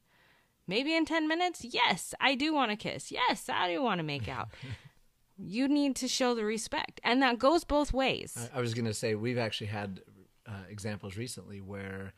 Maybe 0.68 0.96
in 0.96 1.06
10 1.06 1.28
minutes, 1.28 1.66
yes, 1.66 2.14
I 2.22 2.36
do 2.36 2.54
want 2.54 2.72
to 2.72 2.78
kiss. 2.78 3.12
Yes, 3.12 3.50
I 3.50 3.70
do 3.72 3.82
want 3.82 4.00
to 4.00 4.04
make 4.04 4.28
out. 4.30 4.50
you 5.38 5.68
need 5.68 5.96
to 5.98 6.08
show 6.08 6.36
the 6.36 6.46
respect. 6.46 7.02
And 7.04 7.22
that 7.22 7.40
goes 7.40 7.64
both 7.64 7.94
ways. 7.94 8.50
I, 8.54 8.60
I 8.60 8.62
was 8.62 8.74
going 8.74 8.86
to 8.86 8.94
say 8.94 9.16
we've 9.16 9.38
actually 9.38 9.68
had 9.68 10.02
uh, 10.48 10.52
examples 10.70 11.18
recently 11.18 11.62
where 11.62 12.14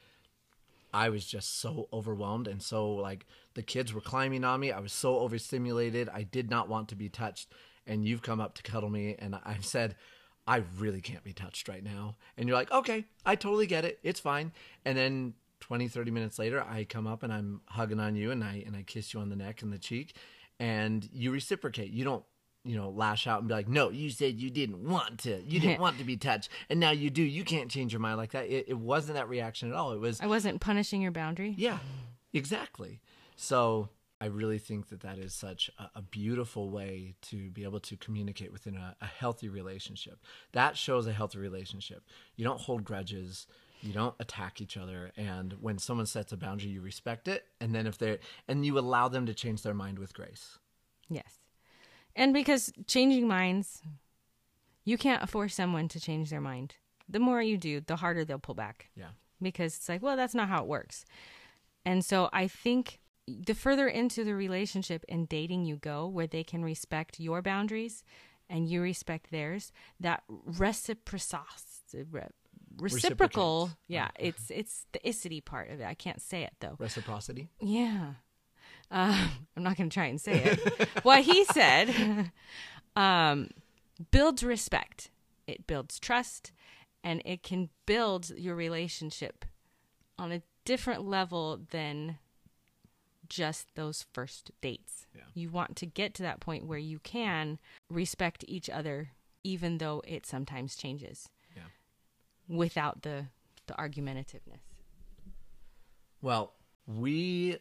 I 0.94 1.10
was 1.10 1.26
just 1.26 1.60
so 1.60 1.88
overwhelmed 1.92 2.48
and 2.48 2.62
so 2.62 2.90
like 2.92 3.26
the 3.54 3.62
kids 3.62 3.94
were 3.94 4.02
climbing 4.02 4.44
on 4.44 4.60
me. 4.60 4.72
I 4.72 4.80
was 4.80 4.94
so 4.94 5.20
overstimulated. 5.20 6.10
I 6.14 6.24
did 6.24 6.50
not 6.50 6.70
want 6.70 6.90
to 6.90 6.96
be 6.96 7.10
touched. 7.10 7.50
And 7.88 8.06
you've 8.06 8.22
come 8.24 8.40
up 8.40 8.56
to 8.56 8.64
cuddle 8.64 8.90
me, 8.90 9.16
and 9.20 9.38
I've 9.46 9.64
said, 9.64 9.96
I 10.48 10.64
really 10.80 11.02
can't 11.02 11.24
be 11.24 11.34
touched 11.34 11.68
right 11.68 11.84
now. 11.84 12.16
And 12.36 12.48
you're 12.48 12.58
like, 12.58 12.72
okay, 12.72 13.06
I 13.26 13.36
totally 13.36 13.68
get 13.68 13.86
it. 13.86 14.00
It's 14.02 14.20
fine. 14.20 14.54
And 14.86 14.98
then 14.98 15.34
20, 15.60 15.88
30 15.88 16.10
minutes 16.12 16.40
later, 16.40 16.64
I 16.64 16.84
come 16.84 17.06
up 17.06 17.22
and 17.22 17.32
I'm 17.32 17.62
hugging 17.68 18.00
on 18.00 18.16
you 18.16 18.32
and 18.32 18.44
I 18.44 18.64
and 18.66 18.76
I 18.76 18.84
kiss 18.84 19.14
you 19.14 19.20
on 19.20 19.30
the 19.30 19.36
neck 19.36 19.62
and 19.62 19.72
the 19.72 19.78
cheek, 19.78 20.16
and 20.60 21.08
you 21.12 21.32
reciprocate. 21.32 21.92
You 21.92 22.04
don't 22.04 22.24
you 22.66 22.76
know, 22.76 22.90
lash 22.90 23.28
out 23.28 23.40
and 23.40 23.48
be 23.48 23.54
like, 23.54 23.70
"No, 23.70 23.90
you 23.90 24.10
said 24.10 24.40
you 24.40 24.50
didn't 24.50 24.84
want 24.84 25.20
to. 25.20 25.42
You 25.44 25.60
didn't 25.60 25.80
want 25.86 25.98
to 26.00 26.04
be 26.04 26.18
touched, 26.18 26.50
and 26.70 26.80
now 26.80 26.92
you 26.92 27.10
do. 27.10 27.24
You 27.24 27.44
can't 27.44 27.72
change 27.72 27.94
your 27.94 28.02
mind 28.02 28.18
like 28.18 28.32
that." 28.32 28.46
It, 28.48 28.66
it 28.68 28.78
wasn't 28.78 29.16
that 29.16 29.30
reaction 29.30 29.70
at 29.70 29.76
all. 29.76 29.94
It 29.94 30.00
was, 30.00 30.20
I 30.20 30.28
wasn't 30.28 30.60
punishing 30.60 31.02
your 31.02 31.12
boundary. 31.12 31.54
yeah, 31.58 31.78
exactly. 32.34 33.02
So 33.38 33.90
I 34.20 34.26
really 34.26 34.60
think 34.60 34.90
that 34.90 35.02
that 35.02 35.20
is 35.20 35.34
such 35.34 35.70
a, 35.78 36.00
a 36.00 36.02
beautiful 36.02 36.70
way 36.70 37.16
to 37.24 37.50
be 37.52 37.64
able 37.64 37.82
to 37.82 37.98
communicate 37.98 38.52
within 38.52 38.76
a, 38.76 38.96
a 39.02 39.06
healthy 39.06 39.50
relationship. 39.50 40.20
That 40.54 40.78
shows 40.78 41.06
a 41.06 41.14
healthy 41.14 41.38
relationship. 41.38 42.04
You 42.36 42.46
don't 42.46 42.62
hold 42.62 42.84
grudges. 42.84 43.46
You 43.82 43.94
don't 43.94 44.16
attack 44.20 44.62
each 44.62 44.78
other. 44.78 45.12
And 45.18 45.54
when 45.60 45.78
someone 45.78 46.06
sets 46.06 46.32
a 46.32 46.38
boundary, 46.38 46.70
you 46.72 46.82
respect 46.82 47.28
it. 47.28 47.46
And 47.60 47.76
then 47.76 47.86
if 47.86 47.98
they're, 47.98 48.20
and 48.48 48.66
you 48.66 48.80
allow 48.80 49.10
them 49.10 49.26
to 49.28 49.34
change 49.34 49.62
their 49.62 49.74
mind 49.74 50.00
with 50.00 50.14
grace. 50.14 50.58
Yes. 51.10 51.40
And 52.16 52.34
because 52.34 52.72
changing 52.88 53.28
minds, 53.28 53.82
you 54.84 54.98
can't 54.98 55.30
force 55.30 55.56
someone 55.56 55.88
to 55.90 56.00
change 56.00 56.30
their 56.30 56.42
mind. 56.42 56.76
The 57.10 57.20
more 57.20 57.42
you 57.42 57.58
do, 57.58 57.82
the 57.82 57.98
harder 57.98 58.24
they'll 58.24 58.40
pull 58.40 58.56
back. 58.56 58.90
Yeah. 58.96 59.10
Because 59.42 59.76
it's 59.76 59.90
like, 59.90 60.02
well, 60.02 60.16
that's 60.16 60.36
not 60.36 60.48
how 60.48 60.62
it 60.62 60.68
works. 60.68 61.06
And 61.86 62.04
so 62.04 62.30
I 62.32 62.48
think 62.48 63.00
the 63.28 63.54
further 63.54 63.88
into 63.88 64.24
the 64.24 64.36
relationship 64.36 65.04
and 65.10 65.28
dating 65.28 65.66
you 65.66 65.76
go, 65.76 66.08
where 66.08 66.28
they 66.28 66.44
can 66.44 66.64
respect 66.64 67.20
your 67.20 67.42
boundaries 67.42 68.04
and 68.50 68.70
you 68.70 68.82
respect 68.82 69.32
theirs, 69.32 69.72
that 70.00 70.24
reciprocity, 70.30 72.06
reciprocal, 72.78 73.72
yeah, 73.88 74.10
it's 74.20 74.52
it's 74.52 74.86
the 74.92 75.00
icity 75.00 75.44
part 75.44 75.72
of 75.72 75.80
it. 75.80 75.86
I 75.86 75.96
can't 75.96 76.22
say 76.22 76.44
it 76.44 76.54
though. 76.60 76.76
Reciprocity. 76.78 77.50
Yeah. 77.60 78.14
Uh, 78.92 79.28
I'm 79.58 79.64
not 79.64 79.78
going 79.78 79.90
to 79.90 79.94
try 79.94 80.06
and 80.06 80.20
say 80.22 80.44
it. 80.44 80.90
what 81.04 81.24
he 81.24 81.44
said 81.54 82.32
um, 82.96 83.50
builds 84.12 84.44
respect, 84.44 85.10
it 85.48 85.66
builds 85.68 86.00
trust, 86.00 86.52
and 87.04 87.22
it 87.26 87.44
can 87.44 87.70
build 87.86 88.30
your 88.32 88.56
relationship 88.56 89.46
on 90.18 90.32
a 90.32 90.42
different 90.66 91.06
level 91.06 91.60
than 91.72 92.18
just 93.30 93.68
those 93.76 94.06
first 94.14 94.52
dates. 94.62 95.08
Yeah. 95.16 95.24
You 95.34 95.50
want 95.50 95.76
to 95.78 95.86
get 95.86 96.14
to 96.16 96.24
that 96.24 96.40
point 96.40 96.66
where 96.68 96.78
you 96.80 97.00
can 97.00 97.60
respect 97.90 98.46
each 98.48 98.70
other, 98.70 99.10
even 99.44 99.78
though 99.80 100.02
it 100.08 100.26
sometimes 100.26 100.76
changes 100.76 101.30
Yeah. 101.56 101.64
without 102.48 103.02
the, 103.02 103.28
the 103.68 103.74
argumentativeness. 103.74 104.62
Well, 106.22 106.54
we 106.88 107.58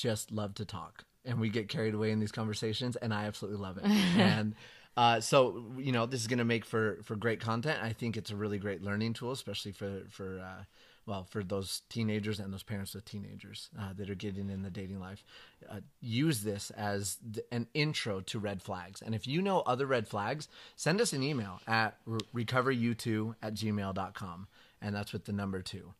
just 0.00 0.32
love 0.32 0.54
to 0.54 0.64
talk 0.64 1.04
and 1.24 1.38
we 1.38 1.50
get 1.50 1.68
carried 1.68 1.94
away 1.94 2.10
in 2.10 2.20
these 2.20 2.32
conversations 2.32 2.96
and 2.96 3.12
I 3.12 3.24
absolutely 3.24 3.60
love 3.60 3.76
it. 3.78 3.84
and 4.16 4.54
uh, 4.96 5.20
so 5.20 5.64
you 5.78 5.92
know 5.92 6.06
this 6.06 6.20
is 6.20 6.26
going 6.26 6.38
to 6.38 6.44
make 6.44 6.64
for 6.64 6.98
for 7.04 7.16
great 7.16 7.40
content. 7.40 7.78
I 7.82 7.92
think 7.92 8.16
it's 8.16 8.30
a 8.30 8.36
really 8.36 8.58
great 8.58 8.82
learning 8.82 9.14
tool, 9.14 9.30
especially 9.32 9.72
for 9.72 10.02
for 10.10 10.40
uh, 10.40 10.64
well 11.06 11.26
for 11.30 11.44
those 11.44 11.82
teenagers 11.88 12.40
and 12.40 12.52
those 12.52 12.62
parents 12.62 12.94
of 12.94 13.04
teenagers 13.04 13.70
uh, 13.78 13.92
that 13.96 14.10
are 14.10 14.16
getting 14.16 14.50
in 14.50 14.62
the 14.62 14.70
dating 14.70 14.98
life. 14.98 15.22
Uh, 15.70 15.80
use 16.00 16.40
this 16.40 16.70
as 16.70 17.18
th- 17.32 17.46
an 17.52 17.68
intro 17.72 18.20
to 18.20 18.38
red 18.38 18.62
flags. 18.62 19.00
And 19.00 19.14
if 19.14 19.26
you 19.26 19.40
know 19.42 19.60
other 19.60 19.86
red 19.86 20.08
flags, 20.08 20.48
send 20.74 21.00
us 21.00 21.12
an 21.12 21.22
email 21.22 21.60
at 21.68 21.96
re- 22.04 22.44
recoveryou2 22.44 23.36
at 23.42 23.54
gmail.com. 23.54 24.48
And 24.82 24.94
that's 24.94 25.12
with 25.12 25.26
the 25.26 25.32
number 25.32 25.62
two 25.62 25.94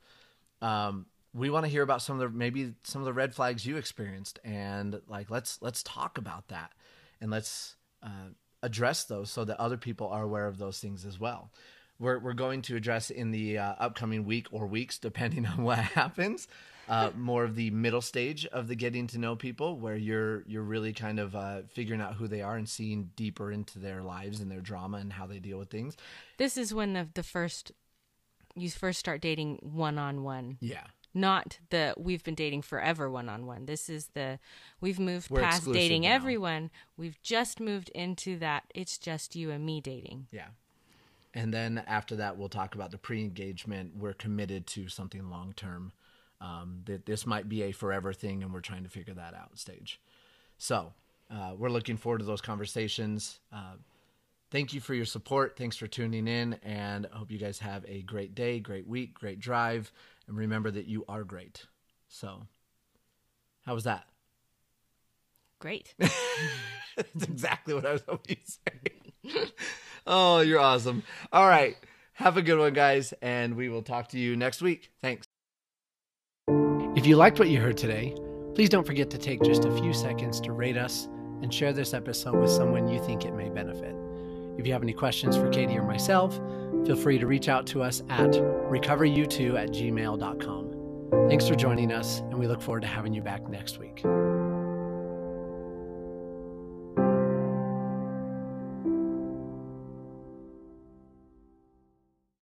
um, 0.62 1.07
we 1.32 1.50
want 1.50 1.64
to 1.64 1.70
hear 1.70 1.82
about 1.82 2.02
some 2.02 2.20
of 2.20 2.32
the 2.32 2.37
maybe 2.37 2.75
some 2.82 3.00
of 3.00 3.06
the 3.06 3.12
red 3.12 3.34
flags 3.34 3.64
you 3.64 3.76
experienced 3.76 4.38
and 4.44 5.00
like 5.06 5.30
let's 5.30 5.58
let's 5.60 5.82
talk 5.82 6.18
about 6.18 6.49
that. 6.49 6.72
And 7.20 7.30
let's 7.30 7.76
uh, 8.02 8.30
address 8.62 9.04
those 9.04 9.30
so 9.30 9.44
that 9.44 9.60
other 9.60 9.76
people 9.76 10.08
are 10.08 10.22
aware 10.22 10.46
of 10.46 10.58
those 10.58 10.78
things 10.78 11.04
as 11.04 11.20
well. 11.20 11.50
We're, 11.99 12.18
we're 12.18 12.32
going 12.32 12.62
to 12.62 12.76
address 12.76 13.10
in 13.10 13.30
the 13.30 13.58
uh, 13.58 13.75
upcoming 13.78 14.25
week 14.25 14.46
or 14.52 14.66
weeks 14.66 14.99
depending 14.99 15.44
on 15.46 15.62
what 15.62 15.78
happens 15.78 16.49
uh, 16.90 17.10
more 17.16 17.44
of 17.44 17.54
the 17.54 17.70
middle 17.70 18.00
stage 18.00 18.44
of 18.46 18.66
the 18.66 18.75
getting 18.75 19.06
to 19.06 19.18
know 19.18 19.37
people 19.37 19.78
where 19.78 19.94
you're 19.94 20.42
you're 20.46 20.64
really 20.64 20.92
kind 20.92 21.20
of 21.20 21.37
uh, 21.37 21.62
figuring 21.68 22.00
out 22.00 22.14
who 22.14 22.26
they 22.26 22.42
are 22.42 22.56
and 22.56 22.68
seeing 22.68 23.10
deeper 23.14 23.52
into 23.52 23.78
their 23.78 24.02
lives 24.02 24.40
and 24.40 24.50
their 24.50 24.60
drama 24.60 24.96
and 24.96 25.12
how 25.12 25.25
they 25.25 25.38
deal 25.38 25.56
with 25.56 25.70
things. 25.70 25.96
This 26.37 26.56
is 26.56 26.75
when 26.75 26.94
the 26.94 27.08
the 27.14 27.22
first 27.22 27.70
you 28.56 28.68
first 28.70 28.99
start 28.99 29.20
dating 29.20 29.60
one 29.62 29.99
on 29.99 30.25
one. 30.25 30.58
yeah 30.60 30.87
Not 31.12 31.59
the 31.71 31.95
we've 31.97 32.23
been 32.23 32.35
dating 32.35 32.62
forever 32.62 33.11
one 33.11 33.29
on 33.29 33.47
one. 33.47 33.67
This 33.67 33.88
is 33.88 34.11
the 34.14 34.38
we've 34.81 35.00
moved 35.00 35.31
We're 35.31 35.40
past 35.40 35.71
dating 35.73 36.02
now. 36.02 36.14
everyone. 36.14 36.71
We've 36.96 37.20
just 37.23 37.59
moved 37.61 37.88
into 37.90 38.38
that 38.38 38.64
it's 38.75 38.96
just 38.99 39.35
you 39.35 39.51
and 39.51 39.64
me 39.66 39.81
dating. 39.81 40.29
Yeah. 40.31 40.49
And 41.35 41.55
then 41.55 41.83
after 41.87 42.16
that, 42.16 42.37
we'll 42.37 42.49
talk 42.49 42.75
about 42.75 42.90
the 42.90 42.99
pre 42.99 43.20
engagement. 43.20 43.92
We're 43.96 44.12
committed 44.14 44.66
to 44.68 44.88
something 44.88 45.31
long 45.31 45.53
term. 45.55 45.92
Um, 46.42 46.81
that 46.87 47.05
this 47.05 47.27
might 47.27 47.51
be 47.51 47.64
a 47.64 47.73
forever 47.73 48.14
thing, 48.14 48.42
and 48.42 48.51
we're 48.51 48.61
trying 48.61 48.85
to 48.85 48.88
figure 48.88 49.12
that 49.12 49.35
out 49.35 49.59
stage. 49.59 50.01
So 50.57 50.94
uh, 51.31 51.53
we're 51.57 51.68
looking 51.68 51.99
forward 51.99 52.20
to 52.20 52.25
those 52.25 52.40
conversations. 52.40 53.40
Uh, 53.53 53.75
thank 54.51 54.73
you 54.73 54.81
for 54.81 54.94
your 54.94 55.05
support. 55.05 55.57
Thanks 55.59 55.77
for 55.77 55.87
tuning 55.87 56.27
in, 56.27 56.55
and 56.62 57.07
I 57.12 57.18
hope 57.18 57.31
you 57.31 57.38
guys 57.38 57.59
have 57.59 57.85
a 57.87 58.03
great 58.03 58.35
day, 58.35 58.59
great 58.59 58.87
week, 58.87 59.14
great 59.14 59.38
drive. 59.38 59.92
And 60.31 60.38
remember 60.38 60.71
that 60.71 60.87
you 60.87 61.05
are 61.09 61.25
great. 61.25 61.66
So, 62.07 62.47
how 63.66 63.75
was 63.75 63.83
that? 63.83 64.05
Great. 65.59 65.93
That's 65.99 67.25
exactly 67.25 67.75
what 67.75 67.85
I 67.85 67.93
was 67.93 68.05
hoping 68.09 68.37
you'd 69.25 69.35
say. 69.35 69.53
oh, 70.07 70.38
you're 70.38 70.61
awesome. 70.61 71.03
All 71.33 71.49
right. 71.49 71.77
Have 72.12 72.37
a 72.37 72.43
good 72.43 72.61
one, 72.61 72.75
guys, 72.75 73.12
and 73.21 73.57
we 73.57 73.69
will 73.69 73.83
talk 73.83 74.07
to 74.11 74.21
you 74.21 74.37
next 74.37 74.62
week. 74.62 74.93
Thanks. 75.03 75.27
If 76.97 77.07
you 77.07 77.16
liked 77.16 77.40
what 77.40 77.49
you 77.49 77.61
heard 77.61 77.77
today, 77.77 78.14
please 78.55 78.69
don't 78.69 78.87
forget 78.87 79.11
to 79.11 79.19
take 79.19 79.43
just 79.43 79.64
a 79.64 79.77
few 79.79 79.93
seconds 79.93 80.40
to 80.43 80.53
rate 80.53 80.77
us 80.77 81.09
and 81.43 81.53
share 81.53 81.73
this 81.73 81.93
episode 81.93 82.37
with 82.37 82.51
someone 82.51 82.87
you 82.87 83.03
think 83.05 83.25
it 83.25 83.35
may 83.35 83.49
benefit. 83.49 83.89
If 84.61 84.66
you 84.66 84.75
have 84.75 84.83
any 84.83 84.92
questions 84.92 85.37
for 85.37 85.49
Katie 85.49 85.79
or 85.79 85.83
myself, 85.83 86.38
feel 86.85 86.94
free 86.94 87.18
to 87.18 87.27
reach 87.27 87.49
out 87.49 87.66
to 87.68 87.83
us 87.83 88.03
at 88.11 88.29
recoveryou2 88.29 89.59
at 89.59 89.70
gmail.com. 89.70 91.29
Thanks 91.31 91.49
for 91.49 91.55
joining 91.55 91.90
us, 91.90 92.18
and 92.18 92.35
we 92.35 92.46
look 92.46 92.61
forward 92.61 92.83
to 92.83 92.87
having 92.87 93.14
you 93.14 93.23
back 93.23 93.49
next 93.49 93.79
week. 93.79 94.03